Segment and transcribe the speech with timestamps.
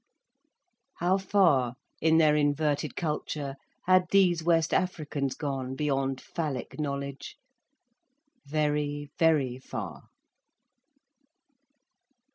[0.95, 3.55] How far, in their inverted culture,
[3.85, 7.35] had these West Africans gone beyond phallic knowledge?
[8.47, 10.05] Very, very far.